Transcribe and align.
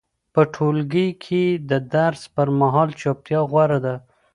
په 0.33 0.41
ټولګي 0.53 1.07
کې 1.23 1.43
د 1.69 1.71
درس 1.95 2.21
پر 2.35 2.47
مهال 2.59 2.89
چوپتیا 3.01 3.39
غوره 3.49 3.79
ده. 3.85 3.95